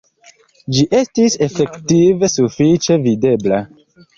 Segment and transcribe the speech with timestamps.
[0.77, 3.63] Ĝi estis efektive sufiĉe videbla.